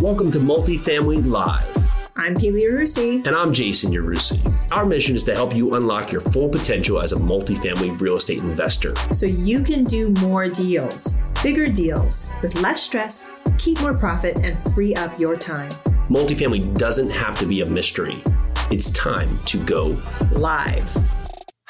[0.00, 2.08] Welcome to Multifamily Live.
[2.16, 3.24] I'm Pili Yarusi.
[3.26, 4.72] And I'm Jason Yarusi.
[4.72, 8.38] Our mission is to help you unlock your full potential as a multifamily real estate
[8.38, 8.94] investor.
[9.12, 14.60] So you can do more deals, bigger deals, with less stress, keep more profit, and
[14.60, 15.70] free up your time.
[16.08, 18.24] Multifamily doesn't have to be a mystery.
[18.70, 19.96] It's time to go
[20.32, 20.90] live.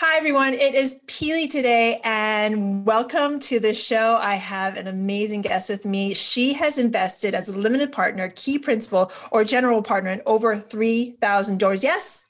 [0.05, 0.53] Hi, everyone.
[0.55, 4.17] It is Pili today, and welcome to the show.
[4.17, 6.13] I have an amazing guest with me.
[6.13, 11.59] She has invested as a limited partner, key principal, or general partner in over 3,000
[11.59, 11.85] doors.
[11.85, 12.27] Yes,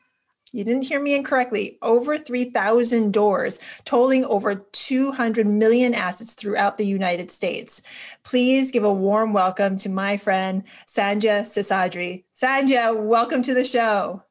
[0.53, 1.79] you didn't hear me incorrectly.
[1.81, 7.83] Over 3,000 doors, totaling over 200 million assets throughout the United States.
[8.23, 12.25] Please give a warm welcome to my friend, Sandhya Seshadri.
[12.35, 14.25] Sandhya, welcome to the show.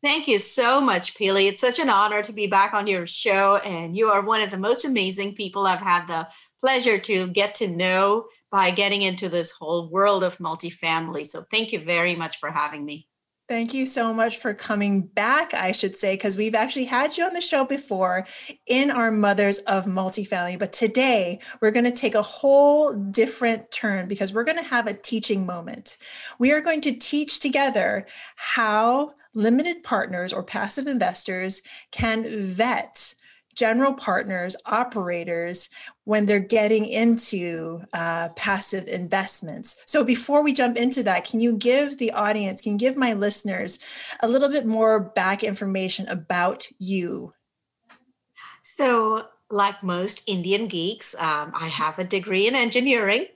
[0.00, 1.48] Thank you so much, Pili.
[1.48, 3.56] It's such an honor to be back on your show.
[3.56, 6.28] And you are one of the most amazing people I've had the
[6.60, 11.26] pleasure to get to know by getting into this whole world of multifamily.
[11.26, 13.08] So thank you very much for having me.
[13.48, 17.24] Thank you so much for coming back, I should say, because we've actually had you
[17.24, 18.26] on the show before
[18.66, 20.58] in our Mothers of Multifamily.
[20.58, 24.86] But today we're going to take a whole different turn because we're going to have
[24.86, 25.96] a teaching moment.
[26.38, 28.06] We are going to teach together
[28.36, 33.14] how limited partners or passive investors can vet
[33.54, 35.68] general partners, operators,
[36.04, 39.82] when they're getting into uh, passive investments.
[39.84, 43.14] So, before we jump into that, can you give the audience, can you give my
[43.14, 43.78] listeners
[44.20, 47.32] a little bit more back information about you?
[48.62, 53.26] So, like most Indian geeks, um, I have a degree in engineering.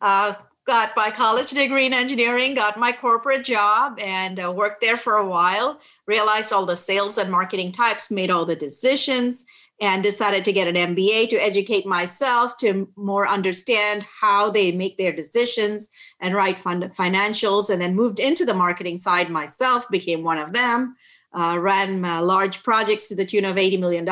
[0.00, 0.34] Uh,
[0.68, 5.16] got my college degree in engineering, got my corporate job, and uh, worked there for
[5.16, 5.80] a while.
[6.06, 9.46] Realized all the sales and marketing types, made all the decisions,
[9.80, 14.98] and decided to get an MBA to educate myself to more understand how they make
[14.98, 15.88] their decisions
[16.20, 17.70] and write fund financials.
[17.70, 20.96] And then moved into the marketing side myself, became one of them.
[21.32, 24.06] Uh, ran uh, large projects to the tune of $80 million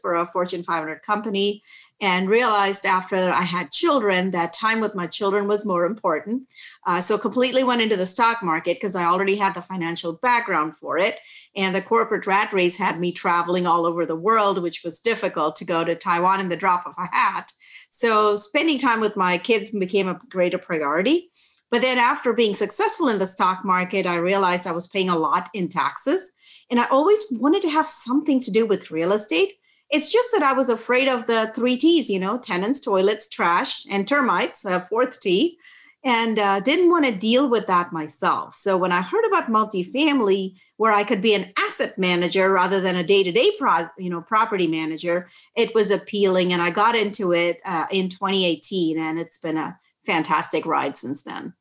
[0.00, 1.62] for a Fortune 500 company
[2.00, 6.42] and realized after I had children that time with my children was more important.
[6.86, 10.76] Uh, so completely went into the stock market because I already had the financial background
[10.76, 11.18] for it.
[11.54, 15.56] And the corporate rat race had me traveling all over the world, which was difficult
[15.56, 17.50] to go to Taiwan in the drop of a hat.
[17.88, 21.30] So spending time with my kids became a greater priority.
[21.70, 25.18] But then after being successful in the stock market, I realized I was paying a
[25.18, 26.30] lot in taxes.
[26.70, 29.54] And I always wanted to have something to do with real estate.
[29.90, 33.86] It's just that I was afraid of the three T's, you know, tenants, toilets, trash,
[33.88, 35.58] and termites, a fourth T,
[36.04, 38.54] and uh, didn't want to deal with that myself.
[38.56, 42.96] So when I heard about multifamily, where I could be an asset manager rather than
[42.96, 47.60] a day-to-day pro- you know, property manager, it was appealing, and I got into it
[47.64, 51.54] uh, in 2018, and it's been a fantastic ride since then.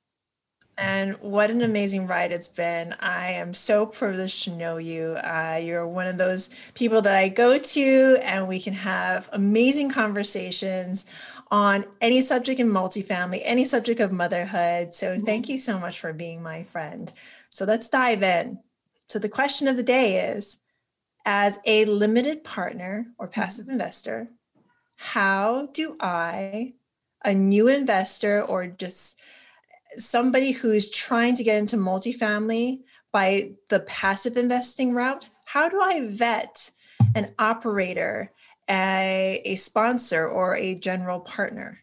[0.77, 2.95] And what an amazing ride it's been.
[2.99, 5.17] I am so privileged to know you.
[5.23, 9.89] Uh, you're one of those people that I go to, and we can have amazing
[9.89, 11.05] conversations
[11.49, 14.93] on any subject in multifamily, any subject of motherhood.
[14.93, 15.23] So, mm-hmm.
[15.23, 17.11] thank you so much for being my friend.
[17.49, 18.59] So, let's dive in.
[19.07, 20.61] So, the question of the day is
[21.25, 24.27] As a limited partner or passive investor,
[24.97, 26.73] how do I,
[27.23, 29.21] a new investor, or just
[29.99, 36.07] somebody who's trying to get into multifamily by the passive investing route, how do I
[36.09, 36.71] vet
[37.15, 38.31] an operator,
[38.69, 41.79] a, a sponsor, or a general partner?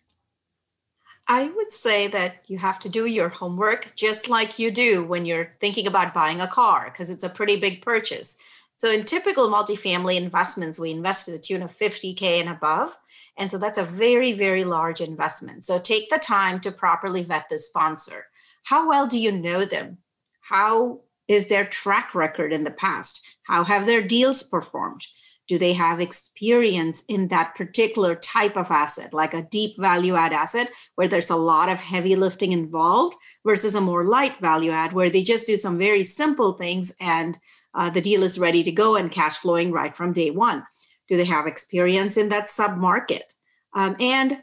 [1.28, 5.24] I would say that you have to do your homework just like you do when
[5.24, 8.36] you're thinking about buying a car, because it's a pretty big purchase.
[8.76, 12.96] So, in typical multifamily investments, we invest to the tune of 50K and above.
[13.36, 15.64] And so that's a very, very large investment.
[15.64, 18.26] So take the time to properly vet the sponsor.
[18.64, 19.98] How well do you know them?
[20.40, 23.24] How is their track record in the past?
[23.44, 25.06] How have their deals performed?
[25.48, 30.32] Do they have experience in that particular type of asset, like a deep value add
[30.32, 34.92] asset where there's a lot of heavy lifting involved versus a more light value add
[34.92, 37.38] where they just do some very simple things and
[37.74, 40.64] uh, the deal is ready to go and cash flowing right from day one?
[41.12, 43.34] Do they have experience in that sub market?
[43.74, 44.42] Um, and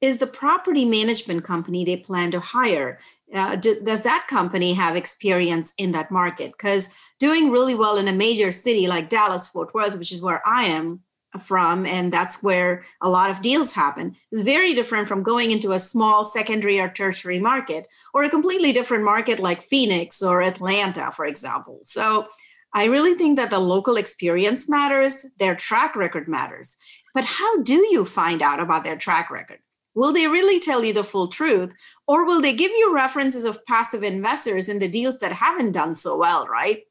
[0.00, 3.00] is the property management company they plan to hire
[3.34, 8.06] uh, do, does that company have experience in that market because doing really well in
[8.06, 11.00] a major city like dallas fort worth which is where i am
[11.44, 15.72] from and that's where a lot of deals happen is very different from going into
[15.72, 21.10] a small secondary or tertiary market or a completely different market like phoenix or atlanta
[21.10, 22.28] for example so
[22.76, 26.76] I really think that the local experience matters, their track record matters.
[27.14, 29.60] But how do you find out about their track record?
[29.94, 31.72] Will they really tell you the full truth?
[32.06, 35.94] Or will they give you references of passive investors in the deals that haven't done
[35.94, 36.82] so well, right?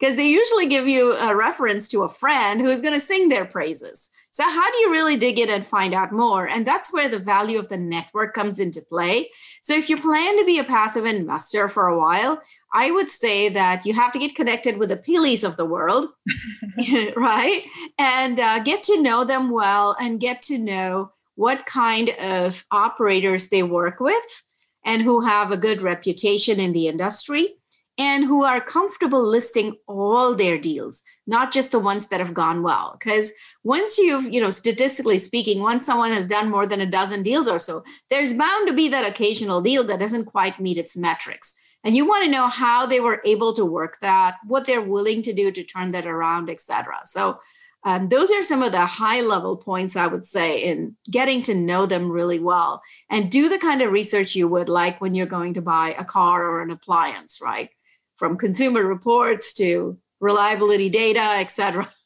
[0.00, 3.28] Because they usually give you a reference to a friend who is going to sing
[3.28, 4.08] their praises.
[4.34, 6.48] So, how do you really dig in and find out more?
[6.48, 9.30] And that's where the value of the network comes into play.
[9.62, 12.42] So, if you plan to be a passive investor for a while,
[12.72, 16.08] I would say that you have to get connected with the Pilis of the world,
[17.16, 17.62] right?
[17.96, 23.50] And uh, get to know them well and get to know what kind of operators
[23.50, 24.42] they work with
[24.84, 27.54] and who have a good reputation in the industry
[27.96, 32.62] and who are comfortable listing all their deals not just the ones that have gone
[32.62, 32.96] well.
[32.98, 33.32] Because
[33.62, 37.48] once you've you know statistically speaking once someone has done more than a dozen deals
[37.48, 41.54] or so there's bound to be that occasional deal that doesn't quite meet its metrics.
[41.82, 45.20] And you want to know how they were able to work that what they're willing
[45.22, 47.38] to do to turn that around etc so
[47.86, 51.54] um, those are some of the high level points i would say in getting to
[51.54, 52.82] know them really well.
[53.10, 56.04] And do the kind of research you would like when you're going to buy a
[56.04, 57.68] car or an appliance right
[58.16, 61.92] from consumer reports to reliability data, etc.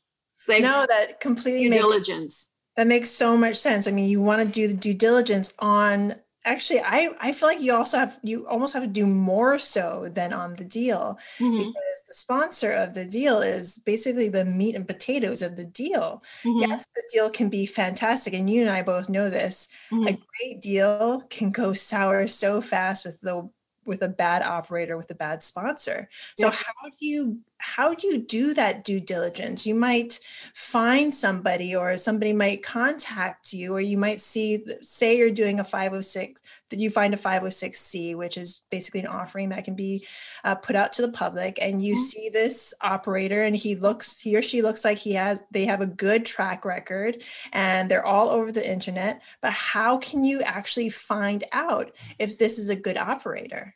[0.48, 2.48] No, that completely due makes diligence.
[2.76, 3.86] That makes so much sense.
[3.86, 6.14] I mean, you want to do the due diligence on
[6.44, 10.08] actually I, I feel like you also have you almost have to do more so
[10.12, 11.58] than on the deal mm-hmm.
[11.58, 16.22] because the sponsor of the deal is basically the meat and potatoes of the deal
[16.44, 16.70] mm-hmm.
[16.70, 20.06] yes the deal can be fantastic and you and i both know this mm-hmm.
[20.06, 23.48] a great deal can go sour so fast with the
[23.88, 26.52] with a bad operator with a bad sponsor so yeah.
[26.52, 30.20] how do you how do you do that due diligence you might
[30.54, 35.64] find somebody or somebody might contact you or you might see say you're doing a
[35.64, 40.06] 506 that you find a 506c which is basically an offering that can be
[40.44, 42.00] uh, put out to the public and you mm-hmm.
[42.00, 45.80] see this operator and he looks he or she looks like he has they have
[45.80, 47.22] a good track record
[47.52, 52.58] and they're all over the internet but how can you actually find out if this
[52.58, 53.74] is a good operator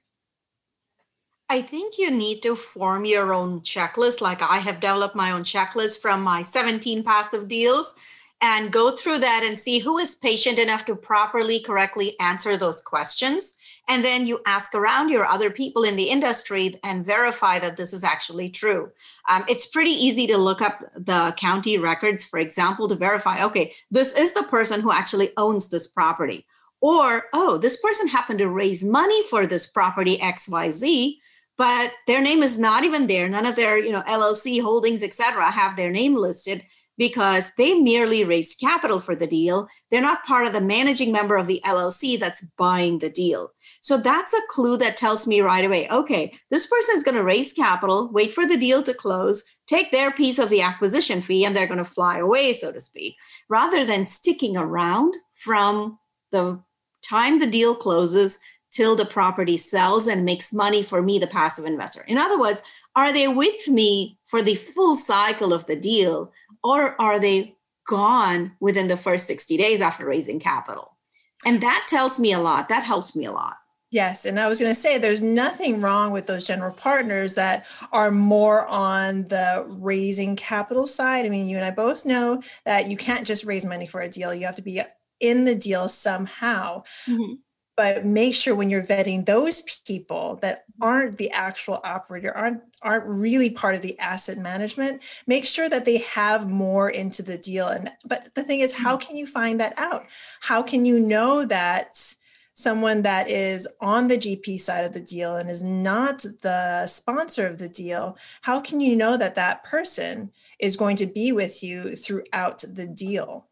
[1.53, 4.23] I think you need to form your own checklist.
[4.23, 7.95] Like I have developed my own checklist from my 17 passive deals
[8.41, 12.81] and go through that and see who is patient enough to properly, correctly answer those
[12.81, 13.57] questions.
[13.87, 17.93] And then you ask around your other people in the industry and verify that this
[17.93, 18.91] is actually true.
[19.29, 23.75] Um, it's pretty easy to look up the county records, for example, to verify okay,
[23.91, 26.47] this is the person who actually owns this property.
[26.81, 31.19] Or, oh, this person happened to raise money for this property XYZ
[31.63, 33.29] but their name is not even there.
[33.29, 36.65] None of their, you know, LLC holdings, etc., have their name listed
[36.99, 39.69] because they merely raised capital for the deal.
[39.89, 43.53] They're not part of the managing member of the LLC that's buying the deal.
[43.81, 47.23] So that's a clue that tells me right away okay, this person is going to
[47.23, 51.45] raise capital, wait for the deal to close, take their piece of the acquisition fee,
[51.45, 53.15] and they're going to fly away, so to speak,
[53.49, 56.01] rather than sticking around from
[56.33, 56.61] the
[57.05, 58.41] time the deal closes
[58.73, 62.03] till the property sells and makes money for me, the passive investor.
[62.09, 62.63] In other words,
[62.97, 66.33] are they with me for the full cycle of the deal
[66.65, 67.55] or are they
[67.87, 70.97] gone within the first 60 days after raising capital?
[71.45, 72.69] And that tells me a lot.
[72.69, 73.57] That helps me a lot.
[73.91, 74.25] Yes.
[74.25, 78.11] And I was going to say, there's nothing wrong with those general partners that are
[78.11, 81.27] more on the raising capital side.
[81.27, 84.09] I mean, you and I both know that you can't just raise money for a
[84.09, 84.81] deal, you have to be
[85.21, 86.85] in the deal somehow.
[87.07, 87.35] Mm-hmm
[87.77, 93.07] but make sure when you're vetting those people that aren't the actual operator aren't aren't
[93.07, 97.69] really part of the asset management make sure that they have more into the deal.
[97.69, 99.09] And but the thing is how mm-hmm.
[99.09, 100.07] can you find that out?
[100.41, 102.15] How can you know that
[102.55, 107.47] someone that is on the gp side of the deal and is not the sponsor
[107.47, 111.65] of the deal how can you know that that person is going to be with
[111.65, 113.47] you throughout the deal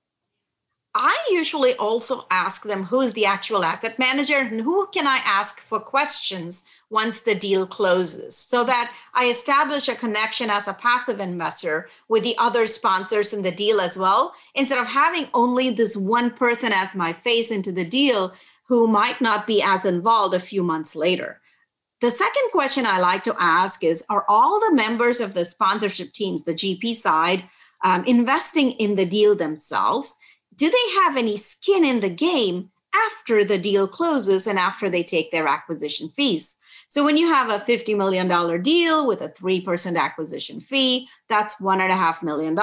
[0.95, 5.19] I usually also ask them who is the actual asset manager and who can I
[5.19, 10.75] ask for questions once the deal closes so that I establish a connection as a
[10.75, 15.71] passive investor with the other sponsors in the deal as well, instead of having only
[15.71, 18.35] this one person as my face into the deal
[18.67, 21.41] who might not be as involved a few months later.
[22.01, 26.13] The second question I like to ask is Are all the members of the sponsorship
[26.15, 27.45] teams, the GP side,
[27.85, 30.17] um, investing in the deal themselves?
[30.61, 35.03] Do they have any skin in the game after the deal closes and after they
[35.03, 36.59] take their acquisition fees?
[36.91, 38.29] So when you have a $50 million
[38.61, 42.59] deal with a 3% acquisition fee, that's $1.5 million.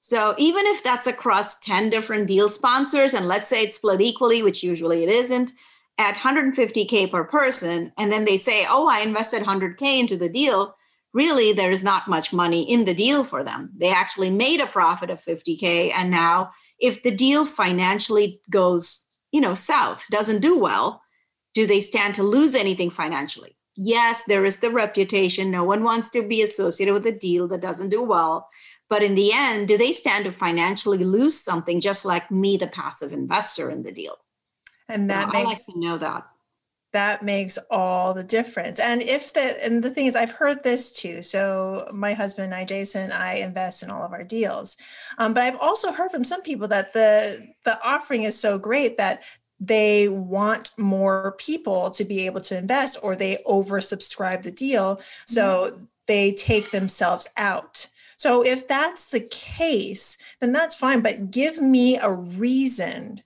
[0.00, 4.42] So even if that's across 10 different deal sponsors, and let's say it's split equally,
[4.42, 5.52] which usually it isn't,
[5.98, 10.74] at 150K per person, and then they say, oh, I invested 100K into the deal,
[11.12, 13.70] really there is not much money in the deal for them.
[13.76, 19.04] They actually made a profit of 50K, and now if the deal financially goes
[19.34, 21.02] you know, south, doesn't do well,
[21.54, 23.56] do they stand to lose anything financially?
[23.74, 25.50] Yes, there is the reputation.
[25.50, 28.48] No one wants to be associated with a deal that doesn't do well.
[28.88, 32.68] But in the end, do they stand to financially lose something just like me, the
[32.68, 34.18] passive investor in the deal?
[34.88, 36.26] And that so makes I like to know that.
[36.94, 38.78] That makes all the difference.
[38.78, 41.22] And if the and the thing is, I've heard this too.
[41.22, 44.76] So my husband and I, Jason, I invest in all of our deals.
[45.18, 48.96] Um, but I've also heard from some people that the the offering is so great
[48.96, 49.24] that
[49.58, 55.00] they want more people to be able to invest or they oversubscribe the deal.
[55.26, 55.84] So mm-hmm.
[56.06, 57.88] they take themselves out.
[58.16, 61.00] So if that's the case, then that's fine.
[61.00, 63.22] But give me a reason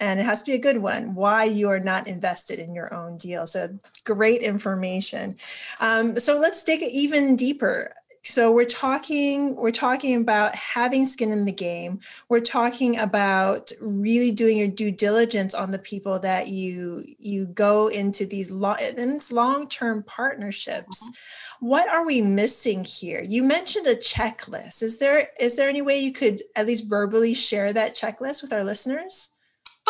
[0.00, 2.92] and it has to be a good one why you are not invested in your
[2.92, 3.46] own deal.
[3.46, 5.36] So great information.
[5.78, 7.92] Um, so let's dig even deeper.
[8.22, 12.00] So we're talking we're talking about having skin in the game.
[12.28, 17.88] We're talking about really doing your due diligence on the people that you you go
[17.88, 21.02] into these long and it's long-term partnerships.
[21.02, 21.66] Mm-hmm.
[21.66, 23.24] what are we missing here?
[23.26, 24.82] You mentioned a checklist.
[24.82, 28.52] Is there is there any way you could at least verbally share that checklist with
[28.52, 29.30] our listeners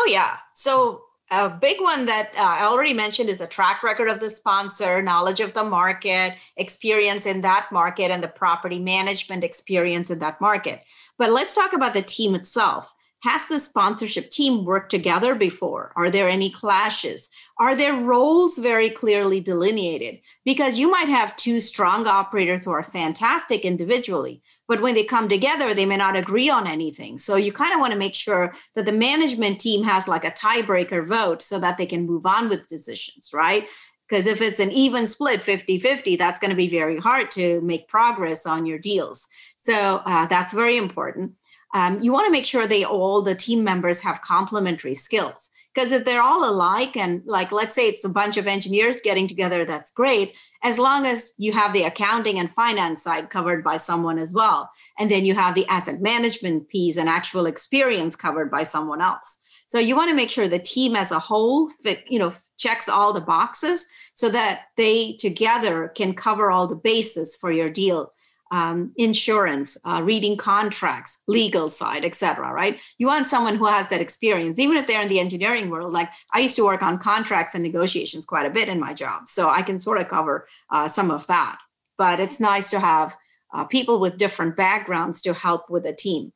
[0.02, 0.38] Oh, yeah.
[0.54, 4.30] So, a big one that uh, I already mentioned is the track record of the
[4.30, 10.21] sponsor, knowledge of the market, experience in that market, and the property management experience in
[10.21, 10.83] that market.
[11.19, 12.95] But let's talk about the team itself.
[13.23, 15.93] Has the sponsorship team worked together before?
[15.95, 17.29] Are there any clashes?
[17.59, 20.21] Are their roles very clearly delineated?
[20.43, 25.29] Because you might have two strong operators who are fantastic individually, but when they come
[25.29, 27.19] together, they may not agree on anything.
[27.19, 30.31] So you kind of want to make sure that the management team has like a
[30.31, 33.67] tiebreaker vote so that they can move on with decisions, right?
[34.09, 37.61] Because if it's an even split 50 50, that's going to be very hard to
[37.61, 39.29] make progress on your deals.
[39.57, 41.33] So uh, that's very important
[41.73, 45.50] um, you want to make sure they all the team members have complementary skills.
[45.73, 49.29] Because if they're all alike and like let's say it's a bunch of engineers getting
[49.29, 53.77] together that's great as long as you have the accounting and finance side covered by
[53.77, 54.69] someone as well.
[54.99, 59.39] And then you have the asset management piece and actual experience covered by someone else.
[59.69, 62.91] So you want to make sure the team as a whole fit, you know checks
[62.91, 68.12] all the boxes so that they together can cover all the bases for your deal
[68.50, 72.52] um, insurance, uh, reading contracts, legal side, etc.
[72.52, 72.80] Right?
[72.99, 75.92] You want someone who has that experience, even if they're in the engineering world.
[75.92, 79.28] Like I used to work on contracts and negotiations quite a bit in my job,
[79.28, 81.59] so I can sort of cover uh, some of that.
[81.97, 83.16] But it's nice to have
[83.52, 86.33] uh, people with different backgrounds to help with a team.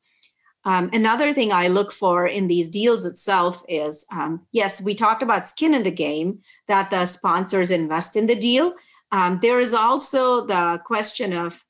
[0.65, 5.21] Um, another thing I look for in these deals itself is um, yes, we talked
[5.21, 8.73] about skin in the game, that the sponsors invest in the deal.
[9.11, 11.63] Um, there is also the question of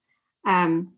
[0.45, 0.93] um,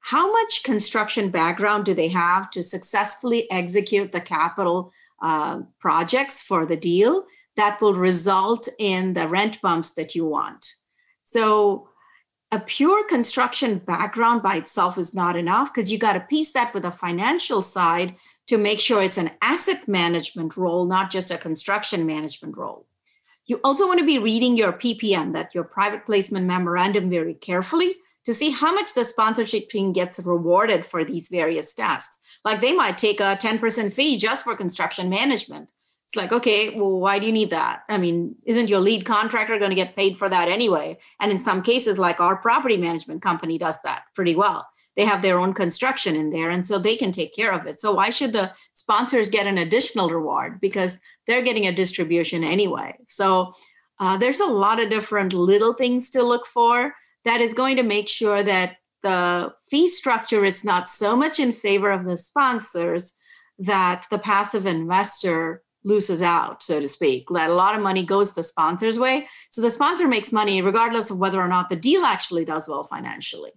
[0.00, 6.66] how much construction background do they have to successfully execute the capital uh, projects for
[6.66, 7.24] the deal
[7.56, 10.74] that will result in the rent bumps that you want?
[11.24, 11.88] So,
[12.52, 16.72] a pure construction background by itself is not enough because you got to piece that
[16.72, 18.14] with a financial side
[18.46, 22.86] to make sure it's an asset management role, not just a construction management role.
[23.46, 27.96] You also want to be reading your PPM, that your private placement memorandum, very carefully
[28.24, 32.18] to see how much the sponsorship team gets rewarded for these various tasks.
[32.44, 35.72] Like they might take a 10% fee just for construction management.
[36.06, 37.82] It's like, okay, well, why do you need that?
[37.88, 40.98] I mean, isn't your lead contractor going to get paid for that anyway?
[41.20, 44.66] And in some cases, like our property management company does that pretty well.
[44.96, 47.80] They have their own construction in there, and so they can take care of it.
[47.80, 50.60] So, why should the sponsors get an additional reward?
[50.60, 52.96] Because they're getting a distribution anyway.
[53.06, 53.54] So,
[53.98, 57.82] uh, there's a lot of different little things to look for that is going to
[57.82, 63.16] make sure that the fee structure is not so much in favor of the sponsors
[63.58, 68.32] that the passive investor loses out, so to speak, that a lot of money goes
[68.32, 69.28] the sponsor's way.
[69.50, 72.84] So the sponsor makes money regardless of whether or not the deal actually does well
[72.84, 73.52] financially.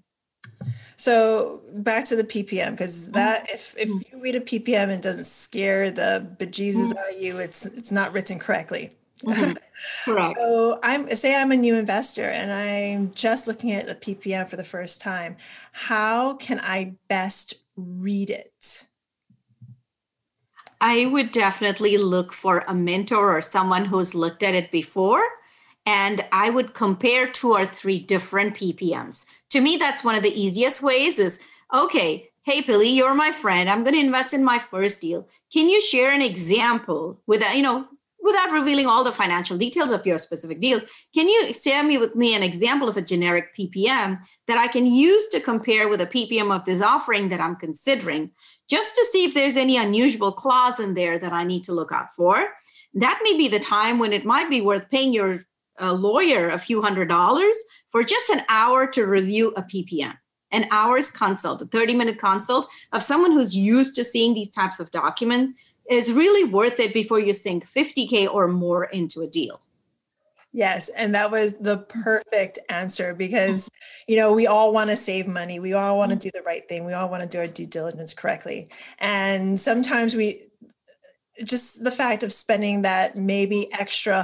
[0.97, 5.01] So back to the PPM, because that if if you read a PPM and it
[5.03, 6.97] doesn't scare the bejesus mm-hmm.
[6.97, 8.91] out of you, it's it's not written correctly.
[9.23, 9.53] Mm-hmm.
[10.05, 10.37] Correct.
[10.39, 14.55] so I'm say I'm a new investor and I'm just looking at a PPM for
[14.55, 15.37] the first time.
[15.71, 18.87] How can I best read it?
[20.79, 25.23] I would definitely look for a mentor or someone who's looked at it before.
[25.85, 29.25] And I would compare two or three different PPMs.
[29.51, 31.39] To me, that's one of the easiest ways is
[31.73, 33.69] okay, hey, Pili, you're my friend.
[33.69, 35.27] I'm going to invest in my first deal.
[35.51, 37.87] Can you share an example with, a, you know,
[38.27, 42.15] without revealing all the financial details of your specific deals, can you share me with
[42.15, 46.05] me an example of a generic PPM that I can use to compare with a
[46.05, 48.31] PPM of this offering that I'm considering
[48.69, 51.91] just to see if there's any unusual clause in there that I need to look
[51.91, 52.49] out for.
[52.93, 55.45] That may be the time when it might be worth paying your
[55.79, 57.55] uh, lawyer a few hundred dollars
[57.91, 60.15] for just an hour to review a PPM
[60.51, 64.79] an hour's consult, a 30 minute consult of someone who's used to seeing these types
[64.79, 65.53] of documents
[65.89, 69.61] is really worth it before you sink 50K or more into a deal.
[70.53, 74.11] Yes, and that was the perfect answer because mm-hmm.
[74.11, 76.21] you know we all want to save money, we all want to mm-hmm.
[76.21, 80.15] do the right thing, we all want to do our due diligence correctly, and sometimes
[80.15, 80.47] we
[81.43, 84.23] just the fact of spending that maybe extra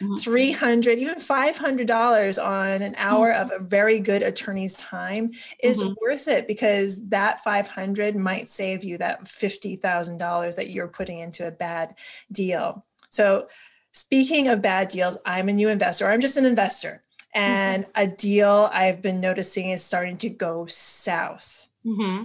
[0.00, 5.30] hundred 300 even $500 on an hour of a very good attorney's time
[5.62, 5.94] is mm-hmm.
[6.00, 11.52] worth it because that 500 might save you that $50,000 that you're putting into a
[11.52, 11.96] bad
[12.32, 12.84] deal.
[13.10, 13.48] So
[13.92, 16.08] speaking of bad deals, I'm a new investor.
[16.08, 17.02] I'm just an investor.
[17.34, 18.02] And mm-hmm.
[18.02, 21.68] a deal I've been noticing is starting to go south.
[21.84, 22.24] Mm-hmm.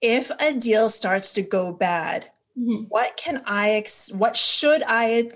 [0.00, 2.84] If a deal starts to go bad, Mm-hmm.
[2.88, 5.30] What can I, ex- what should I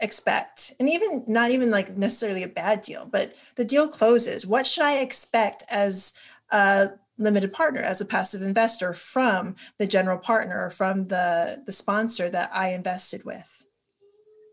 [0.00, 0.72] expect?
[0.80, 4.46] And even not even like necessarily a bad deal, but the deal closes.
[4.46, 6.18] What should I expect as
[6.50, 11.72] a limited partner, as a passive investor from the general partner or from the, the
[11.72, 13.66] sponsor that I invested with?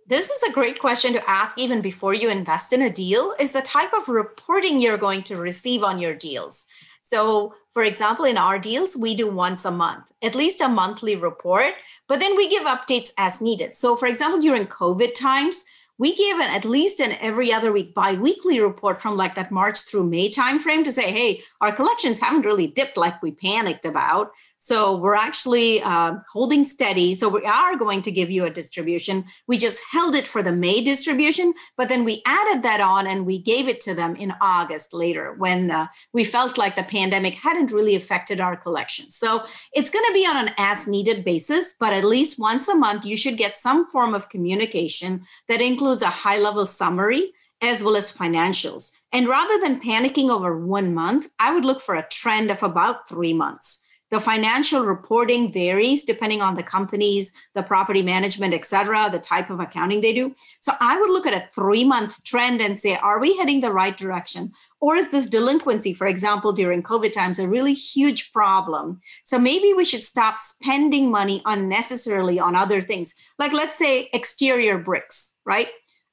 [0.07, 3.51] This is a great question to ask even before you invest in a deal is
[3.51, 6.65] the type of reporting you're going to receive on your deals.
[7.09, 11.15] So, for example, in our deals, we do once a month, at least a monthly
[11.15, 11.73] report,
[12.07, 13.75] but then we give updates as needed.
[13.75, 15.65] So, for example, during COVID times,
[15.97, 19.79] we gave an at least an every other week bi-weekly report from like that March
[19.81, 24.31] through May timeframe to say, hey, our collections haven't really dipped like we panicked about.
[24.61, 27.15] So we're actually uh, holding steady.
[27.15, 29.23] So we are going to give you a distribution.
[29.47, 33.25] We just held it for the May distribution, but then we added that on and
[33.25, 37.35] we gave it to them in August later when uh, we felt like the pandemic
[37.35, 39.15] hadn't really affected our collections.
[39.15, 42.75] So it's going to be on an as needed basis, but at least once a
[42.75, 47.81] month, you should get some form of communication that includes a high level summary as
[47.81, 48.91] well as financials.
[49.13, 53.07] And rather than panicking over one month, I would look for a trend of about
[53.07, 53.85] three months.
[54.11, 59.49] The financial reporting varies depending on the companies, the property management, et cetera, the type
[59.49, 60.33] of accounting they do.
[60.61, 63.71] So I would look at a three month trend and say, are we heading the
[63.71, 64.51] right direction?
[64.79, 68.99] Or is this delinquency, for example, during COVID times, a really huge problem?
[69.23, 74.77] So maybe we should stop spending money unnecessarily on other things, like let's say exterior
[74.79, 75.67] bricks, right?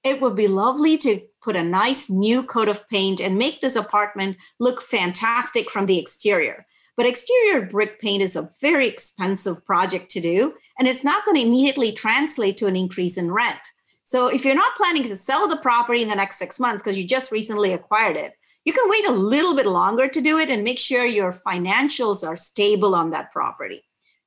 [0.04, 3.76] It would be lovely to put a nice new coat of paint and make this
[3.76, 6.66] apartment look fantastic from the exterior.
[6.96, 11.37] But exterior brick paint is a very expensive project to do, and it's not going
[11.37, 13.61] to immediately translate to an increase in rent.
[14.04, 16.96] So if you're not planning to sell the property in the next six months because
[16.96, 18.32] you just recently acquired it,
[18.64, 22.26] you can wait a little bit longer to do it and make sure your financials
[22.26, 23.85] are stable on that property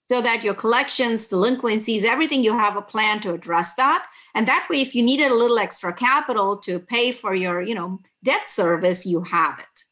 [0.10, 4.08] so that your collections, delinquencies, everything you have a plan to address that.
[4.34, 7.76] And that way, if you needed a little extra capital to pay for your, you
[7.76, 9.84] know, debt service, you have it.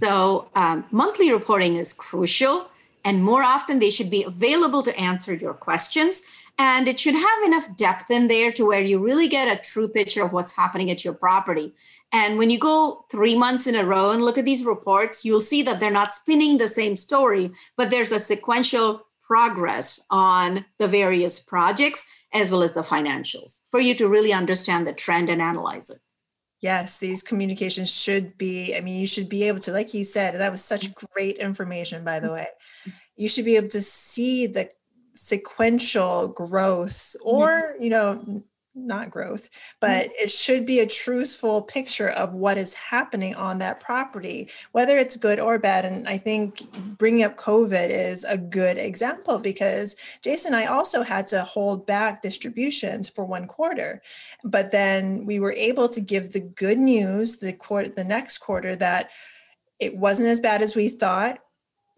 [0.00, 2.68] So um, monthly reporting is crucial,
[3.04, 6.22] and more often they should be available to answer your questions.
[6.56, 9.88] And it should have enough depth in there to where you really get a true
[9.88, 11.74] picture of what's happening at your property.
[12.12, 15.42] And when you go three months in a row and look at these reports, you'll
[15.42, 20.86] see that they're not spinning the same story, but there's a sequential progress on the
[20.86, 25.42] various projects as well as the financials for you to really understand the trend and
[25.42, 25.98] analyze it
[26.64, 30.34] yes these communications should be i mean you should be able to like you said
[30.34, 31.06] that was such mm-hmm.
[31.12, 32.36] great information by the mm-hmm.
[32.36, 32.48] way.
[33.16, 34.70] You should be able to see the
[35.14, 37.82] sequential growth or mm-hmm.
[37.82, 38.42] you know
[38.74, 39.76] not growth, mm-hmm.
[39.80, 44.98] but it should be a truthful picture of what is happening on that property, whether
[44.98, 45.84] it's good or bad.
[45.84, 51.02] And I think bringing up COVID is a good example because Jason and I also
[51.02, 54.02] had to hold back distributions for one quarter,
[54.42, 58.76] but then we were able to give the good news the quarter, the next quarter
[58.76, 59.10] that
[59.78, 61.38] it wasn't as bad as we thought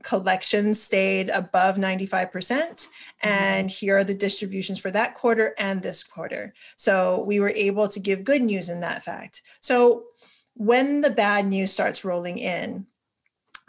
[0.07, 2.31] collections stayed above 95%.
[2.31, 3.29] Mm-hmm.
[3.29, 6.55] And here are the distributions for that quarter and this quarter.
[6.77, 9.43] So we were able to give good news in that fact.
[9.61, 10.05] So
[10.55, 12.87] when the bad news starts rolling in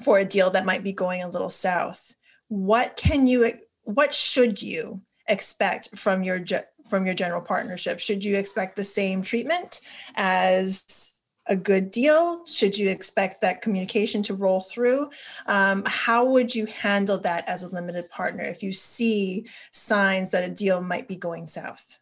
[0.04, 2.14] for a deal that might be going a little south,
[2.50, 6.40] what can you, what should you expect from your
[6.88, 8.00] from your general partnership?
[8.00, 9.82] Should you expect the same treatment
[10.16, 11.17] as
[11.50, 12.46] a good deal?
[12.46, 15.10] Should you expect that communication to roll through?
[15.46, 20.50] Um, how would you handle that as a limited partner if you see signs that
[20.50, 22.00] a deal might be going south?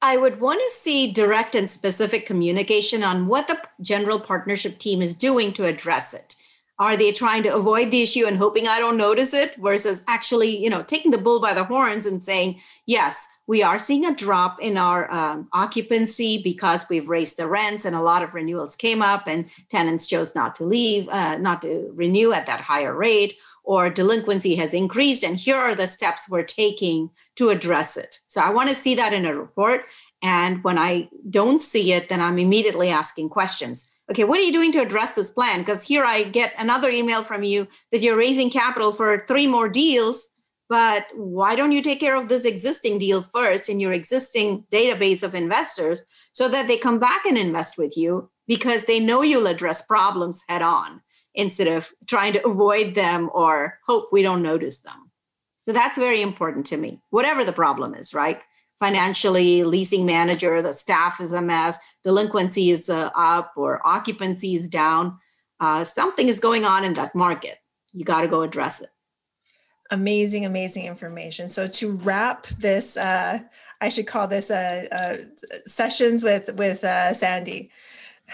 [0.00, 5.02] I would want to see direct and specific communication on what the general partnership team
[5.02, 6.36] is doing to address it.
[6.78, 10.56] Are they trying to avoid the issue and hoping I don't notice it versus actually,
[10.56, 14.14] you know, taking the bull by the horns and saying, yes, we are seeing a
[14.14, 18.76] drop in our um, occupancy because we've raised the rents and a lot of renewals
[18.76, 22.94] came up and tenants chose not to leave, uh, not to renew at that higher
[22.94, 25.24] rate, or delinquency has increased.
[25.24, 28.20] And here are the steps we're taking to address it.
[28.26, 29.86] So I want to see that in a report.
[30.22, 34.52] And when I don't see it, then I'm immediately asking questions okay, what are you
[34.52, 35.60] doing to address this plan?
[35.60, 39.68] Because here I get another email from you that you're raising capital for three more
[39.68, 40.28] deals,
[40.68, 45.22] but why don't you take care of this existing deal first in your existing database
[45.22, 49.46] of investors so that they come back and invest with you because they know you'll
[49.46, 51.02] address problems head on
[51.34, 55.10] instead of trying to avoid them or hope we don't notice them.
[55.66, 58.40] So that's very important to me, whatever the problem is, right?
[58.78, 64.66] financially, leasing manager, the staff is a mess, delinquency is uh, up or occupancy is
[64.66, 65.18] down.
[65.60, 67.58] Uh, something is going on in that market.
[67.92, 68.88] You got to go address it.
[69.90, 71.50] Amazing, amazing information.
[71.50, 73.40] So to wrap this, uh,
[73.82, 75.16] I should call this uh, uh,
[75.66, 77.70] sessions with with uh, Sandy.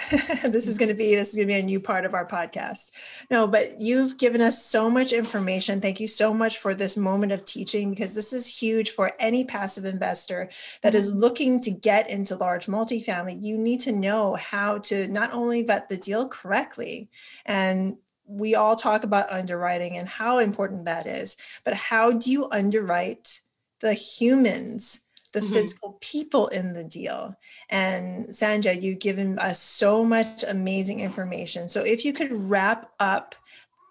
[0.45, 2.27] this is going to be this is going to be a new part of our
[2.27, 2.91] podcast.
[3.31, 5.81] No but you've given us so much information.
[5.81, 9.45] Thank you so much for this moment of teaching because this is huge for any
[9.45, 10.49] passive investor
[10.83, 11.21] that is mm-hmm.
[11.21, 13.43] looking to get into large multifamily.
[13.43, 17.09] You need to know how to not only vet the deal correctly
[17.47, 22.49] and we all talk about underwriting and how important that is but how do you
[22.51, 23.43] underwrite
[23.81, 25.04] the humans
[25.35, 25.53] the mm-hmm.
[25.53, 27.37] physical people in the deal.
[27.69, 31.69] And Sandhya, you've given us so much amazing information.
[31.69, 33.35] So if you could wrap up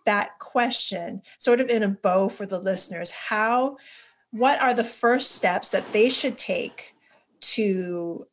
[0.05, 3.77] that question sort of in a bow for the listeners, how
[4.31, 6.95] what are the first steps that they should take
[7.41, 8.25] to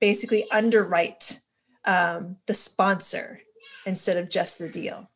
[0.00, 1.40] basically underwrite
[1.84, 3.40] um, the sponsor
[3.86, 5.08] instead of just the deal?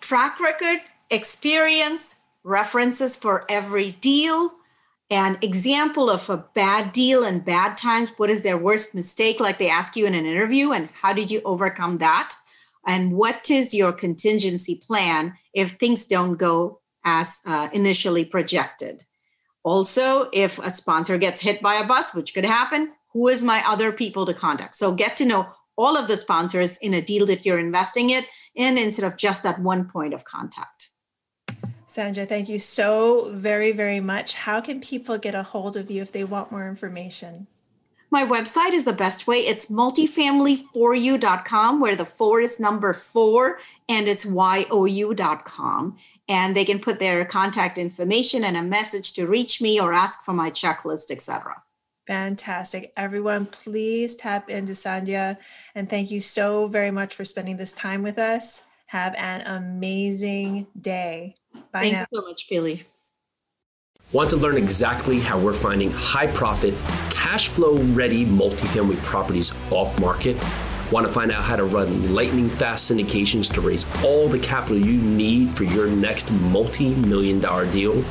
[0.00, 4.52] Track record, experience, references for every deal,
[5.10, 9.38] an example of a bad deal and bad times what is their worst mistake?
[9.38, 12.34] Like they ask you in an interview and how did you overcome that?
[12.86, 19.04] And what is your contingency plan if things don't go as uh, initially projected?
[19.62, 23.66] Also if a sponsor gets hit by a bus which could happen who is my
[23.66, 24.76] other people to contact?
[24.76, 25.46] So get to know
[25.78, 29.42] all of the sponsors in a deal that you're investing it in instead of just
[29.42, 30.90] that one point of contact
[31.96, 34.34] Sandhya, thank you so very, very much.
[34.34, 37.46] How can people get a hold of you if they want more information?
[38.10, 39.46] My website is the best way.
[39.46, 45.96] It's multifamilyforyou.com, where the four is number four and it's you.com.
[46.28, 50.22] And they can put their contact information and a message to reach me or ask
[50.22, 51.62] for my checklist, etc.
[52.06, 52.92] Fantastic.
[52.96, 55.38] Everyone, please tap into Sandhya.
[55.74, 58.66] And thank you so very much for spending this time with us.
[58.86, 61.36] Have an amazing day.
[61.72, 62.06] Bye Thank now.
[62.10, 62.84] you so much, Pili.
[64.12, 66.74] Want to learn exactly how we're finding high profit,
[67.10, 70.36] cash flow ready multifamily properties off market?
[70.92, 74.78] Want to find out how to run lightning fast syndications to raise all the capital
[74.78, 78.04] you need for your next multi million dollar deal?